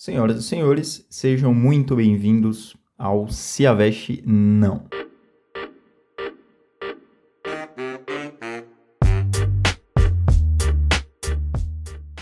[0.00, 4.84] Senhoras e senhores, sejam muito bem-vindos ao Se a Veste Não.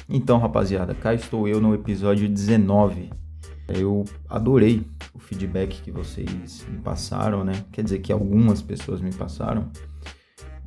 [0.08, 3.10] Então, rapaziada, cá estou eu no episódio 19.
[3.68, 4.82] Eu adorei
[5.12, 7.62] o feedback que vocês me passaram, né?
[7.70, 9.70] Quer dizer que algumas pessoas me passaram,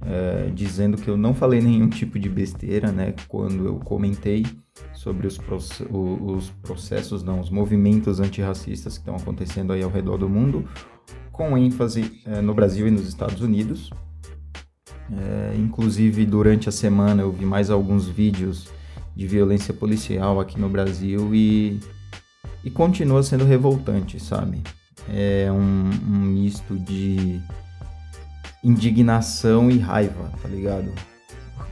[0.05, 3.13] é, dizendo que eu não falei nenhum tipo de besteira, né?
[3.27, 4.45] Quando eu comentei
[4.93, 5.39] sobre os,
[5.89, 10.65] os processos, não, os movimentos antirracistas que estão acontecendo aí ao redor do mundo,
[11.31, 13.89] com ênfase é, no Brasil e nos Estados Unidos.
[15.11, 18.69] É, inclusive, durante a semana eu vi mais alguns vídeos
[19.15, 21.79] de violência policial aqui no Brasil e,
[22.63, 24.61] e continua sendo revoltante, sabe?
[25.09, 27.41] É um, um misto de
[28.63, 30.91] indignação e raiva, tá ligado?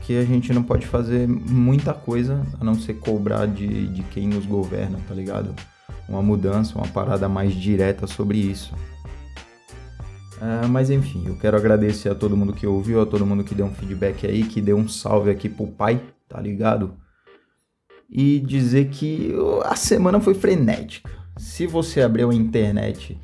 [0.08, 4.26] porque a gente não pode fazer muita coisa a não ser cobrar de, de quem
[4.26, 5.54] nos governa, tá ligado?
[6.08, 8.74] Uma mudança, uma parada mais direta sobre isso.
[10.36, 13.54] Uh, mas enfim, eu quero agradecer a todo mundo que ouviu, a todo mundo que
[13.54, 16.94] deu um feedback aí, que deu um salve aqui pro pai, tá ligado?
[18.08, 19.34] E dizer que
[19.66, 21.10] a semana foi frenética.
[21.36, 23.20] Se você abriu a internet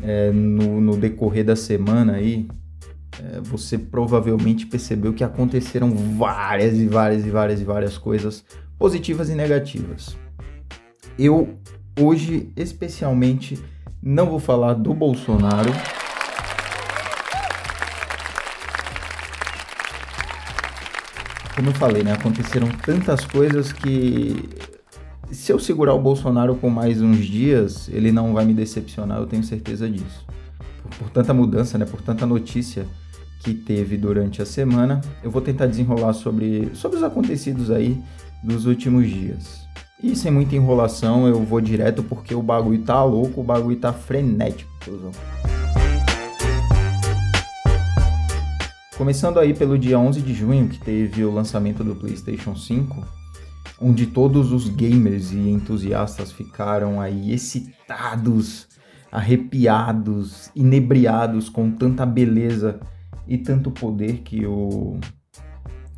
[0.00, 2.48] é, no, no decorrer da semana aí,
[3.42, 8.44] você provavelmente percebeu que aconteceram várias e várias e várias e várias coisas
[8.78, 10.16] positivas e negativas.
[11.18, 11.58] Eu
[11.98, 13.58] hoje, especialmente,
[14.02, 15.70] não vou falar do Bolsonaro.
[21.54, 22.12] Como eu falei, né?
[22.12, 24.46] Aconteceram tantas coisas que
[25.32, 29.26] se eu segurar o Bolsonaro por mais uns dias, ele não vai me decepcionar, eu
[29.26, 30.24] tenho certeza disso.
[30.82, 31.86] Por, por tanta mudança, né?
[31.86, 32.86] Por tanta notícia
[33.46, 35.00] que teve durante a semana.
[35.22, 38.02] Eu vou tentar desenrolar sobre, sobre os acontecidos aí
[38.42, 39.64] dos últimos dias.
[40.02, 43.92] E sem muita enrolação, eu vou direto porque o bagulho tá louco, o bagulho tá
[43.92, 44.68] frenético,
[48.96, 53.06] Começando aí pelo dia 11 de junho, que teve o lançamento do PlayStation 5,
[53.80, 58.66] onde todos os gamers e entusiastas ficaram aí excitados,
[59.12, 62.80] arrepiados, inebriados com tanta beleza
[63.26, 64.98] e tanto poder que o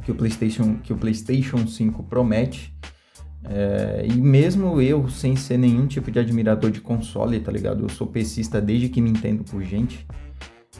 [0.03, 2.75] que o PlayStation que o PlayStation 5 promete.
[3.44, 7.84] É, e mesmo eu, sem ser nenhum tipo de admirador de console, tá ligado?
[7.84, 10.06] Eu sou pesista desde que me entendo por gente.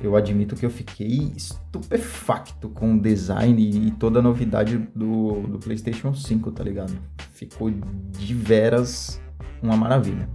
[0.03, 5.59] Eu admito que eu fiquei estupefacto com o design e toda a novidade do, do
[5.59, 6.97] PlayStation 5, tá ligado?
[7.33, 9.21] Ficou de veras
[9.63, 10.29] uma maravilha.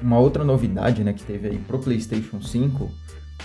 [0.00, 2.90] Uma outra novidade né, que teve aí pro PlayStation 5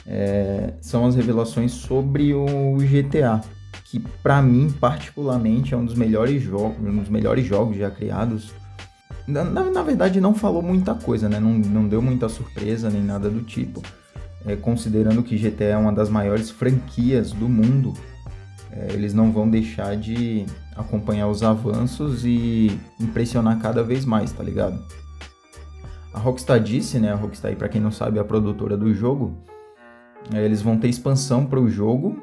[0.05, 3.41] é, são as revelações sobre o GTA,
[3.85, 8.51] que para mim particularmente é um dos melhores jogos, um dos melhores jogos já criados.
[9.25, 11.39] Na, na verdade não falou muita coisa, né?
[11.39, 13.81] Não, não deu muita surpresa nem nada do tipo.
[14.45, 17.93] É, considerando que GTA é uma das maiores franquias do mundo,
[18.71, 24.43] é, eles não vão deixar de acompanhar os avanços e impressionar cada vez mais, tá
[24.43, 24.83] ligado?
[26.13, 27.11] A Rockstar disse, né?
[27.11, 29.35] A Rockstar, para quem não sabe, é a produtora do jogo.
[30.33, 32.21] É, eles vão ter expansão para o jogo.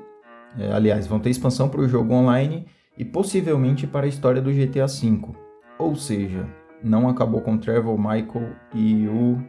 [0.58, 4.52] É, aliás, vão ter expansão para o jogo online e possivelmente para a história do
[4.52, 5.34] GTA V.
[5.78, 6.46] Ou seja,
[6.82, 9.42] não acabou com Trevor, Michael e o.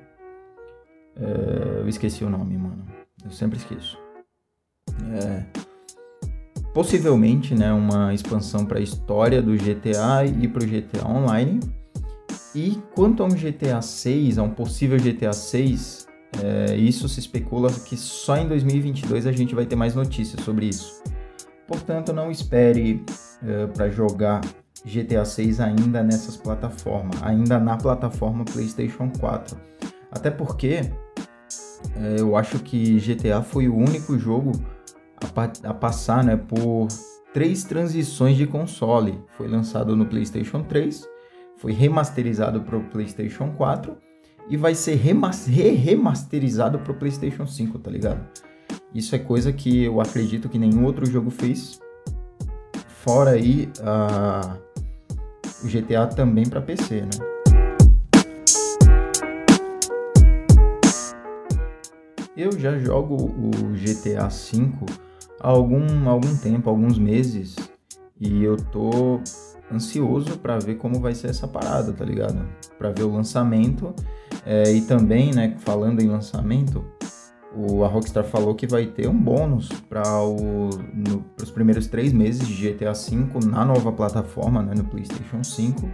[1.16, 2.84] É, eu esqueci o nome, mano.
[3.24, 3.98] Eu sempre esqueço.
[5.14, 5.46] É,
[6.74, 11.60] possivelmente, né, uma expansão para a história do GTA e para o GTA Online.
[12.54, 16.08] E quanto a um GTA 6, a um possível GTA 6,
[16.44, 20.68] é, isso se especula que só em 2022 a gente vai ter mais notícias sobre
[20.68, 21.02] isso.
[21.68, 23.04] Portanto, não espere
[23.46, 24.42] é, para jogar
[24.86, 29.58] GTA 6 ainda nessas plataformas, ainda na plataforma PlayStation 4.
[30.12, 30.92] Até porque
[31.96, 34.52] é, eu acho que GTA foi o único jogo
[35.36, 36.88] a, a passar né, por
[37.34, 39.20] três transições de console.
[39.38, 41.08] Foi lançado no PlayStation 3,
[41.62, 43.96] foi remasterizado para o PlayStation 4
[44.50, 48.28] e vai ser remasterizado para o PlayStation 5, tá ligado?
[48.92, 51.80] Isso é coisa que eu acredito que nenhum outro jogo fez.
[52.88, 54.58] Fora aí uh,
[55.64, 57.10] o GTA também para PC, né?
[62.36, 64.72] Eu já jogo o GTA V
[65.40, 67.56] há algum, algum tempo, alguns meses,
[68.20, 69.22] e eu tô
[69.72, 72.46] ansioso para ver como vai ser essa parada, tá ligado?
[72.78, 73.94] Para ver o lançamento
[74.46, 76.84] é, e também, né, falando em lançamento,
[77.56, 80.04] o, a Rockstar falou que vai ter um bônus para
[81.42, 85.90] os primeiros três meses de GTA V na nova plataforma, né, no PlayStation 5,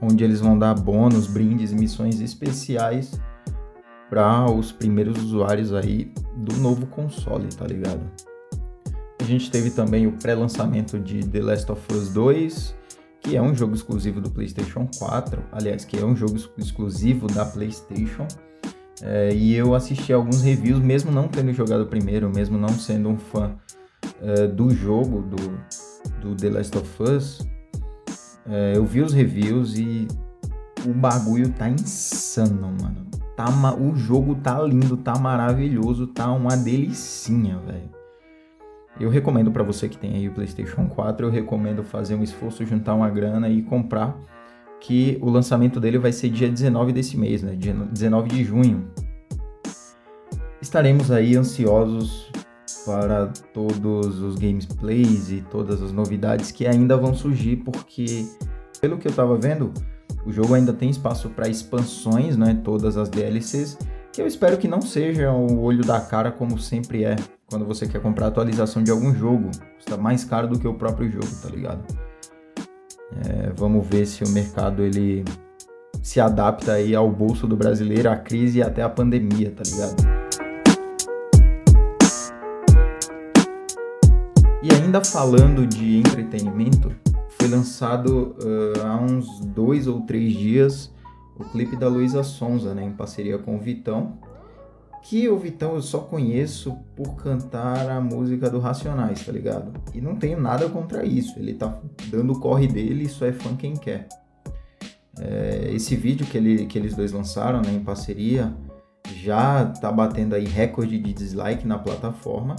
[0.00, 3.20] onde eles vão dar bônus, brindes missões especiais
[4.10, 8.02] para os primeiros usuários aí do novo console, tá ligado?
[9.20, 12.74] A gente teve também o pré-lançamento de The Last of Us 2,
[13.22, 17.44] que é um jogo exclusivo do PlayStation 4, aliás, que é um jogo exclusivo da
[17.44, 18.26] PlayStation.
[19.00, 23.08] É, e eu assisti alguns reviews, mesmo não tendo jogado o primeiro, mesmo não sendo
[23.08, 23.56] um fã
[24.20, 25.36] é, do jogo, do,
[26.20, 27.46] do The Last of Us,
[28.46, 30.06] é, eu vi os reviews e
[30.84, 33.06] o bagulho tá insano, mano.
[33.36, 38.01] Tá, o jogo tá lindo, tá maravilhoso, tá uma delicinha, velho.
[39.00, 42.64] Eu recomendo para você que tem aí o PlayStation 4, eu recomendo fazer um esforço,
[42.64, 44.16] juntar uma grana e comprar
[44.80, 47.54] que o lançamento dele vai ser dia 19 desse mês, né?
[47.54, 48.90] Dia 19 de junho.
[50.60, 52.30] Estaremos aí ansiosos
[52.84, 58.26] para todos os gameplays e todas as novidades que ainda vão surgir, porque
[58.80, 59.72] pelo que eu estava vendo,
[60.26, 62.60] o jogo ainda tem espaço para expansões, né?
[62.62, 63.78] Todas as DLCs,
[64.12, 67.16] que eu espero que não seja o olho da cara como sempre é
[67.48, 69.50] quando você quer comprar atualização de algum jogo.
[69.78, 71.82] Está mais caro do que o próprio jogo, tá ligado?
[73.26, 75.24] É, vamos ver se o mercado ele
[76.02, 79.96] se adapta aí ao bolso do brasileiro, à crise e até à pandemia, tá ligado?
[84.62, 86.92] E ainda falando de entretenimento,
[87.30, 90.92] foi lançado uh, há uns dois ou três dias
[91.38, 94.18] o clipe da Luísa Sonza, né, em parceria com o Vitão,
[95.02, 99.72] que o Vitão eu só conheço por cantar a música do Racionais, tá ligado?
[99.92, 101.76] E não tenho nada contra isso, ele tá
[102.06, 104.08] dando o corre dele, isso é fã quem quer.
[105.18, 108.54] É, esse vídeo que, ele, que eles dois lançaram né, em parceria
[109.16, 112.56] já tá batendo aí recorde de dislike na plataforma.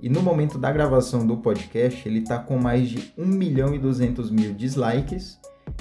[0.00, 3.78] E no momento da gravação do podcast, ele tá com mais de 1 milhão e
[3.78, 5.40] 200 mil dislikes,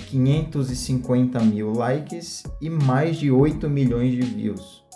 [0.09, 4.87] 550 mil likes e mais de 8 milhões de views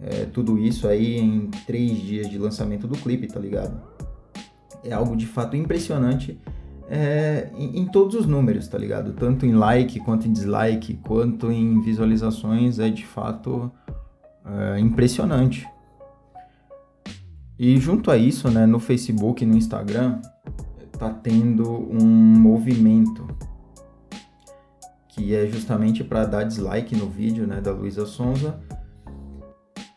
[0.00, 3.80] é, tudo isso aí em três dias de lançamento do clipe, tá ligado?
[4.84, 6.40] É algo de fato impressionante
[6.88, 9.12] é, em, em, todos os números, tá ligado?
[9.14, 13.70] Tanto em like, quanto em dislike, quanto em visualizações, é de fato
[14.44, 15.66] é, impressionante.
[17.58, 20.20] E junto a isso, né, no Facebook e no Instagram,
[20.98, 23.26] tá tendo um movimento
[25.16, 28.60] que é justamente para dar dislike no vídeo né, da Luísa Sonza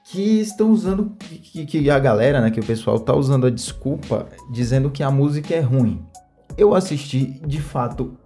[0.06, 4.28] que estão usando, que, que, a galera, né, que o pessoal tá usando a desculpa
[4.52, 6.04] dizendo que a música é ruim.
[6.58, 8.18] Eu assisti, de fato,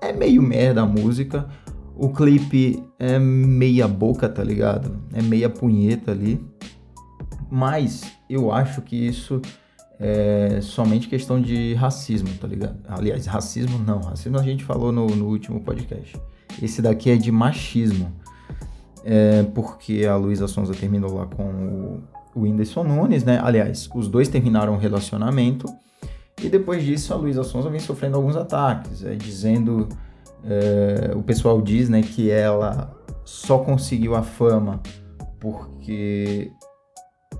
[0.00, 1.48] é meio merda a música.
[1.94, 4.98] O clipe é meia boca, tá ligado?
[5.12, 6.44] É meia punheta ali.
[7.48, 9.40] Mas eu acho que isso
[10.00, 12.78] é somente questão de racismo, tá ligado?
[12.88, 14.00] Aliás, racismo não.
[14.00, 16.16] Racismo a gente falou no, no último podcast.
[16.62, 18.12] Esse daqui é de machismo
[19.04, 22.02] é, porque a Luísa Sonza terminou lá com o,
[22.34, 23.40] o Whindersson Nunes, né?
[23.42, 25.66] Aliás, os dois terminaram o relacionamento
[26.42, 29.88] e depois disso a Luísa Sonza vem sofrendo alguns ataques, é, dizendo,
[30.44, 32.94] é, o pessoal diz, né, que ela
[33.24, 34.80] só conseguiu a fama
[35.40, 36.52] porque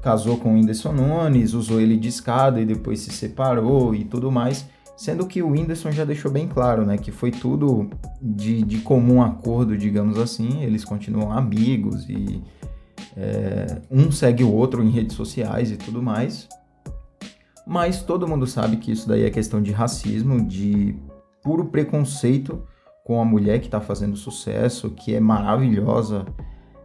[0.02, 4.30] casou com o Whindersson Nunes, usou ele de escada e depois se separou e tudo
[4.30, 4.66] mais.
[4.98, 6.98] Sendo que o Whindersson já deixou bem claro, né?
[6.98, 7.88] Que foi tudo
[8.20, 10.60] de, de comum acordo, digamos assim.
[10.64, 12.42] Eles continuam amigos e
[13.16, 16.48] é, um segue o outro em redes sociais e tudo mais.
[17.64, 20.96] Mas todo mundo sabe que isso daí é questão de racismo, de
[21.44, 22.64] puro preconceito
[23.04, 26.26] com a mulher que está fazendo sucesso, que é maravilhosa.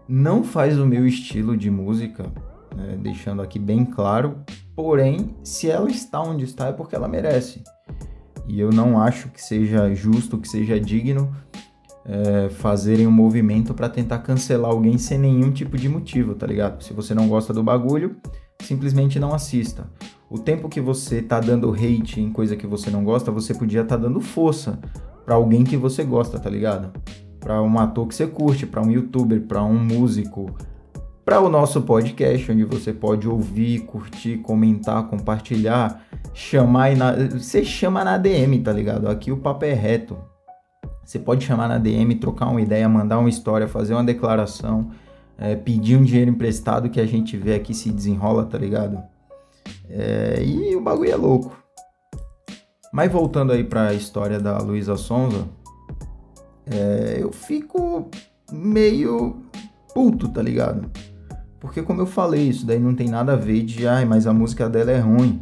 [0.07, 2.31] Não faz o meu estilo de música,
[2.75, 2.97] né?
[3.01, 4.37] deixando aqui bem claro.
[4.75, 7.63] Porém, se ela está onde está é porque ela merece.
[8.47, 11.33] E eu não acho que seja justo, que seja digno
[12.05, 16.83] é, fazerem um movimento para tentar cancelar alguém sem nenhum tipo de motivo, tá ligado?
[16.83, 18.17] Se você não gosta do bagulho,
[18.61, 19.89] simplesmente não assista.
[20.29, 23.81] O tempo que você tá dando hate em coisa que você não gosta, você podia
[23.81, 24.79] estar tá dando força
[25.25, 26.91] para alguém que você gosta, tá ligado?
[27.39, 30.53] Para um ator que você curte, para um youtuber, para um músico,
[31.25, 37.13] para o nosso podcast, onde você pode ouvir, curtir, comentar, compartilhar, chamar e na...
[37.13, 39.07] você chama na DM, tá ligado?
[39.07, 40.17] Aqui o papo é reto.
[41.05, 44.91] Você pode chamar na DM, trocar uma ideia, mandar uma história, fazer uma declaração,
[45.37, 49.01] é, pedir um dinheiro emprestado que a gente vê aqui se desenrola, tá ligado?
[49.89, 51.55] É, e o bagulho é louco.
[52.91, 55.47] Mas voltando aí para a história da Luísa Sonza,
[56.65, 58.09] é, eu fico
[58.51, 59.41] meio
[59.93, 60.89] puto, tá ligado?
[61.63, 64.34] Porque como eu falei, isso daí não tem nada a ver de, ai, mas a
[64.34, 65.41] música dela é ruim.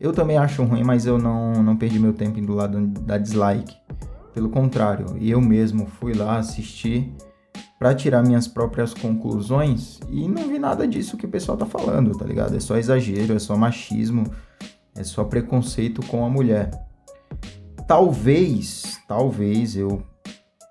[0.00, 3.76] Eu também acho ruim, mas eu não, não perdi meu tempo indo lá da dislike.
[4.32, 7.14] Pelo contrário, eu mesmo fui lá assistir
[7.78, 12.16] para tirar minhas próprias conclusões e não vi nada disso que o pessoal tá falando,
[12.16, 12.56] tá ligado?
[12.56, 14.24] É só exagero, é só machismo,
[14.96, 16.70] é só preconceito com a mulher.
[17.86, 20.02] Talvez, talvez eu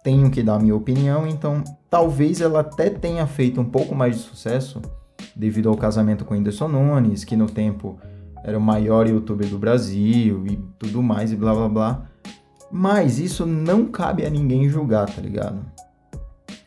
[0.03, 4.21] tenho que dar minha opinião, então talvez ela até tenha feito um pouco mais de
[4.21, 4.81] sucesso
[5.35, 7.99] devido ao casamento com Whindersson Nunes, que no tempo
[8.43, 12.05] era o maior youtuber do Brasil e tudo mais e blá blá blá.
[12.71, 15.63] Mas isso não cabe a ninguém julgar, tá ligado?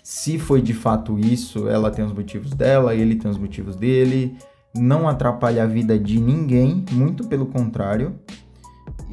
[0.03, 4.37] Se foi de fato isso, ela tem os motivos dela, ele tem os motivos dele.
[4.77, 8.15] Não atrapalha a vida de ninguém, muito pelo contrário.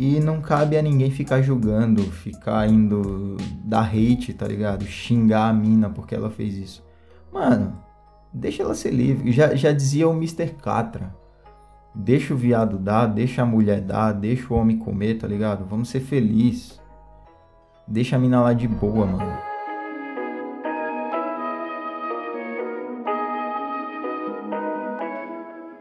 [0.02, 4.84] E não cabe a ninguém ficar julgando, ficar indo dar hate, tá ligado?
[4.84, 6.84] Xingar a mina porque ela fez isso.
[7.32, 7.78] Mano,
[8.34, 9.32] deixa ela ser livre.
[9.32, 10.56] Já, já dizia o Mr.
[10.56, 11.16] Catra.
[11.94, 15.66] Deixa o viado dar, deixa a mulher dar, deixa o homem comer, tá ligado?
[15.66, 16.82] Vamos ser felizes.
[17.88, 19.38] Deixa a mina lá de boa, mano.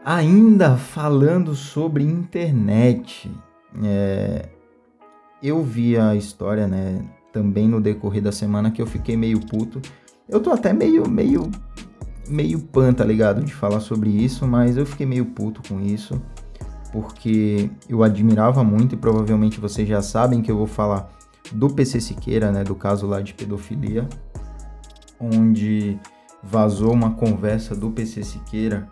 [0.05, 3.31] Ainda falando sobre internet,
[3.83, 4.49] é,
[5.41, 9.81] eu vi a história, né, também no decorrer da semana que eu fiquei meio puto.
[10.27, 11.49] Eu tô até meio, meio,
[12.27, 16.21] meio pan, tá ligado, de falar sobre isso, mas eu fiquei meio puto com isso,
[16.91, 21.09] porque eu admirava muito e provavelmente vocês já sabem que eu vou falar
[21.51, 24.07] do PC Siqueira, né, do caso lá de pedofilia,
[25.19, 25.99] onde
[26.43, 28.87] vazou uma conversa do PC Siqueira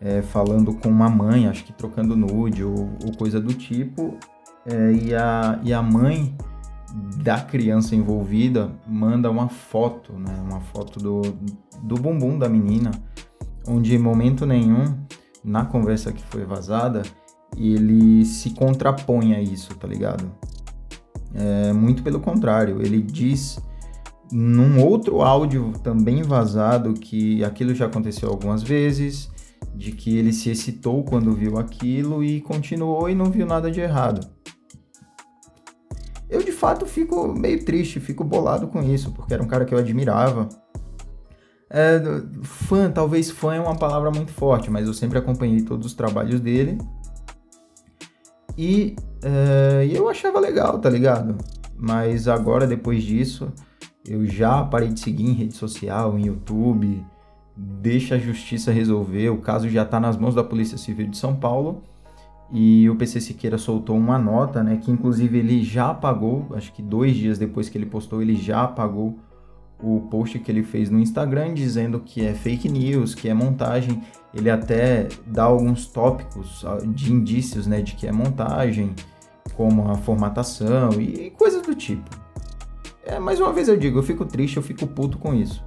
[0.00, 4.16] é, falando com uma mãe, acho que trocando nude ou, ou coisa do tipo,
[4.66, 6.34] é, e, a, e a mãe
[7.22, 11.22] da criança envolvida manda uma foto, né, uma foto do,
[11.82, 12.90] do bumbum da menina,
[13.66, 14.96] onde em momento nenhum,
[15.42, 17.02] na conversa que foi vazada,
[17.56, 20.30] ele se contrapõe a isso, tá ligado?
[21.34, 23.58] É, muito pelo contrário, ele diz
[24.30, 29.30] num outro áudio também vazado que aquilo já aconteceu algumas vezes,
[29.74, 33.80] de que ele se excitou quando viu aquilo e continuou e não viu nada de
[33.80, 34.26] errado.
[36.28, 39.74] Eu de fato fico meio triste, fico bolado com isso, porque era um cara que
[39.74, 40.48] eu admirava.
[41.68, 42.00] É,
[42.42, 46.40] fã, talvez fã é uma palavra muito forte, mas eu sempre acompanhei todos os trabalhos
[46.40, 46.78] dele.
[48.56, 51.36] E é, eu achava legal, tá ligado?
[51.76, 53.52] Mas agora, depois disso,
[54.06, 57.04] eu já parei de seguir em rede social, em YouTube,
[57.56, 59.30] deixa a justiça resolver.
[59.30, 61.82] O caso já está nas mãos da Polícia Civil de São Paulo
[62.52, 66.82] e o PC Siqueira soltou uma nota, né, que inclusive ele já apagou, acho que
[66.82, 69.18] dois dias depois que ele postou, ele já apagou
[69.82, 74.02] o post que ele fez no Instagram dizendo que é fake news, que é montagem.
[74.32, 78.94] Ele até dá alguns tópicos de indícios, né, de que é montagem,
[79.56, 82.08] como a formatação e coisas do tipo.
[83.04, 85.62] É, mais uma vez eu digo, eu fico triste, eu fico puto com isso.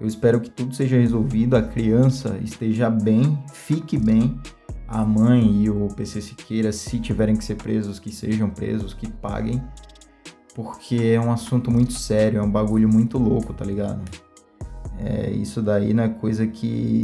[0.00, 4.40] Eu espero que tudo seja resolvido, a criança esteja bem, fique bem,
[4.88, 9.08] a mãe e o PC Siqueira, se tiverem que ser presos, que sejam presos, que
[9.08, 9.62] paguem,
[10.54, 14.02] porque é um assunto muito sério, é um bagulho muito louco, tá ligado?
[14.98, 17.02] É, isso daí não é coisa que.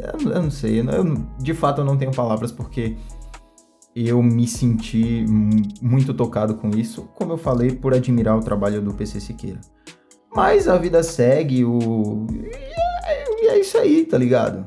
[0.00, 2.96] Eu não sei, eu, de fato eu não tenho palavras porque
[3.94, 5.24] eu me senti
[5.80, 9.60] muito tocado com isso, como eu falei, por admirar o trabalho do PC Siqueira.
[10.36, 12.26] Mas a vida segue, o.
[13.40, 14.66] E é isso aí, tá ligado?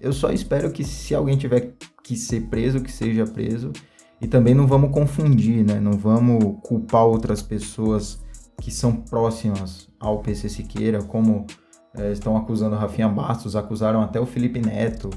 [0.00, 3.70] Eu só espero que se alguém tiver que ser preso, que seja preso.
[4.18, 5.78] E também não vamos confundir, né?
[5.78, 8.18] Não vamos culpar outras pessoas
[8.62, 11.46] que são próximas ao PC Siqueira, como
[11.94, 15.10] é, estão acusando Rafinha Bastos, acusaram até o Felipe Neto,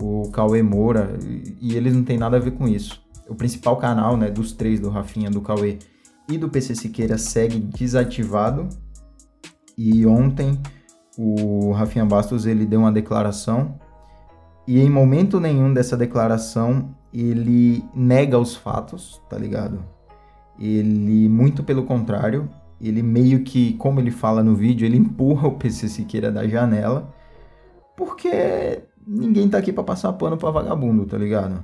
[0.00, 1.18] o Cauê Moura,
[1.60, 3.02] e eles não têm nada a ver com isso.
[3.28, 5.78] O principal canal, né, dos três, do Rafinha, do Cauê
[6.30, 8.70] e do PC Siqueira, segue desativado
[9.76, 10.58] e ontem
[11.18, 13.78] o Rafinha Bastos ele deu uma declaração
[14.66, 19.84] e em momento nenhum dessa declaração ele nega os fatos, tá ligado?
[20.58, 22.48] Ele, muito pelo contrário,
[22.80, 27.14] ele meio que, como ele fala no vídeo, ele empurra o PC Siqueira da janela,
[27.96, 31.62] porque ninguém tá aqui para passar pano pra vagabundo, tá ligado?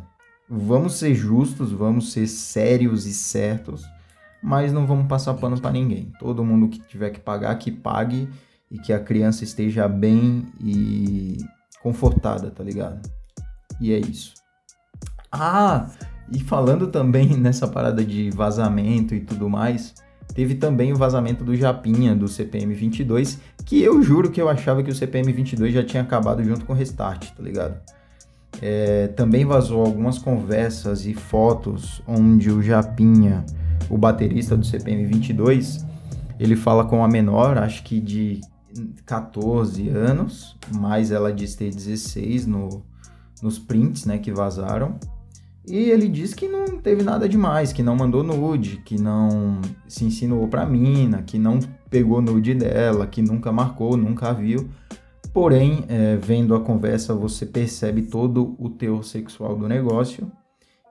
[0.48, 3.84] Vamos ser justos, vamos ser sérios e certos
[4.42, 6.12] mas não vamos passar pano para ninguém.
[6.18, 8.28] Todo mundo que tiver que pagar, que pague
[8.70, 11.38] e que a criança esteja bem e
[11.82, 13.00] confortada, tá ligado?
[13.80, 14.34] E é isso.
[15.30, 15.86] Ah,
[16.32, 19.94] e falando também nessa parada de vazamento e tudo mais,
[20.34, 24.82] teve também o vazamento do Japinha, do CPM 22, que eu juro que eu achava
[24.82, 27.80] que o CPM 22 já tinha acabado junto com o Restart, tá ligado?
[28.60, 33.44] É, também vazou algumas conversas e fotos onde o Japinha,
[33.88, 35.84] o baterista do CPM 22,
[36.38, 38.40] ele fala com a menor, acho que de
[39.04, 42.82] 14 anos, mas ela diz ter 16 no,
[43.42, 44.98] nos prints né, que vazaram.
[45.66, 50.04] E ele diz que não teve nada demais, que não mandou nude, que não se
[50.04, 54.68] insinuou pra mina, que não pegou nude dela, que nunca marcou, nunca viu.
[55.32, 60.30] Porém, é, vendo a conversa, você percebe todo o teor sexual do negócio.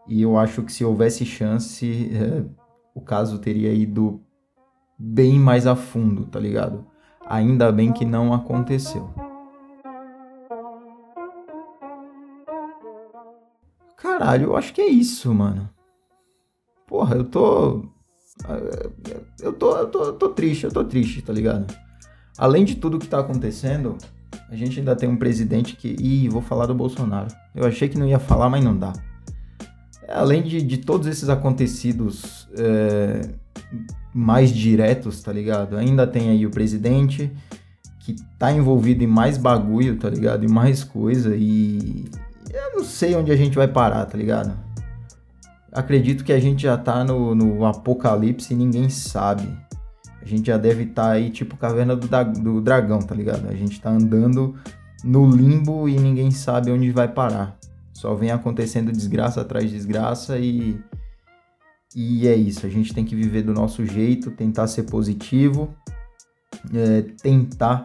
[0.07, 2.43] E eu acho que se houvesse chance, é,
[2.93, 4.21] o caso teria ido
[4.97, 6.85] bem mais a fundo, tá ligado?
[7.25, 9.09] Ainda bem que não aconteceu.
[13.95, 15.69] Caralho, eu acho que é isso, mano.
[16.87, 17.85] Porra, eu tô.
[19.39, 21.73] Eu tô, eu tô, eu tô triste, eu tô triste, tá ligado?
[22.37, 23.97] Além de tudo que tá acontecendo,
[24.49, 25.95] a gente ainda tem um presidente que.
[25.99, 27.27] Ih, vou falar do Bolsonaro.
[27.55, 28.93] Eu achei que não ia falar, mas não dá.
[30.13, 33.29] Além de, de todos esses acontecidos é,
[34.13, 35.77] mais diretos, tá ligado?
[35.77, 37.31] Ainda tem aí o presidente
[37.99, 40.43] que tá envolvido em mais bagulho, tá ligado?
[40.43, 42.09] E mais coisa e
[42.53, 44.53] eu não sei onde a gente vai parar, tá ligado?
[45.71, 49.47] Acredito que a gente já tá no, no apocalipse e ninguém sabe.
[50.21, 52.07] A gente já deve estar tá aí tipo caverna do,
[52.41, 53.47] do dragão, tá ligado?
[53.49, 54.55] A gente tá andando
[55.03, 57.57] no limbo e ninguém sabe onde vai parar.
[58.01, 60.79] Só vem acontecendo desgraça atrás de desgraça e
[61.95, 65.75] e é isso, a gente tem que viver do nosso jeito, tentar ser positivo,
[66.73, 67.83] é, tentar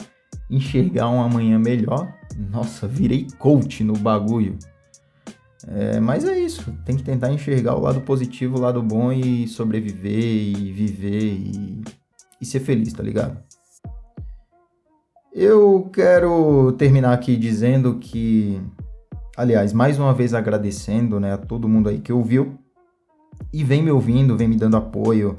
[0.49, 2.11] enxergar um amanhã melhor.
[2.51, 4.57] Nossa, virei coach no bagulho.
[5.69, 9.47] É, mas é isso, tem que tentar enxergar o lado positivo, o lado bom e
[9.47, 11.85] sobreviver e viver e,
[12.41, 13.37] e ser feliz, tá ligado?
[15.35, 18.59] Eu quero terminar aqui dizendo que,
[19.37, 22.59] aliás, mais uma vez agradecendo né, a todo mundo aí que ouviu
[23.53, 25.37] e vem me ouvindo, vem me dando apoio,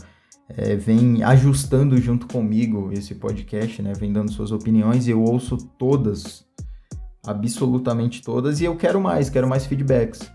[0.49, 3.93] é, vem ajustando junto comigo esse podcast, né?
[3.93, 6.45] Vem dando suas opiniões e eu ouço todas,
[7.25, 10.31] absolutamente todas, e eu quero mais, quero mais feedbacks.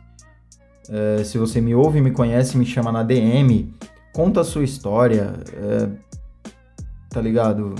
[0.89, 3.73] É, se você me ouve, me conhece, me chama na DM,
[4.13, 5.89] conta a sua história, é,
[7.09, 7.75] tá ligado?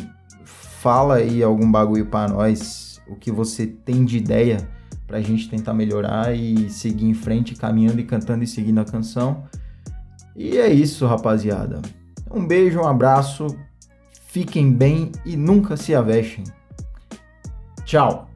[0.45, 4.69] Fala aí algum bagulho para nós, o que você tem de ideia
[5.13, 9.45] pra gente tentar melhorar e seguir em frente, caminhando e cantando e seguindo a canção.
[10.35, 11.83] E é isso, rapaziada.
[12.31, 13.47] Um beijo, um abraço,
[14.29, 16.45] fiquem bem e nunca se avexem.
[17.85, 18.32] Tchau!